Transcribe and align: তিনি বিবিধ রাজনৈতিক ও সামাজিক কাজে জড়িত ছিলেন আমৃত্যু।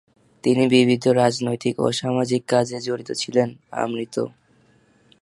তিনি 0.43 0.63
বিবিধ 0.67 1.03
রাজনৈতিক 1.13 1.75
ও 1.79 1.87
সামাজিক 1.91 2.41
কাজে 2.47 2.77
জড়িত 2.79 3.09
ছিলেন 3.11 3.49
আমৃত্যু। 3.75 4.23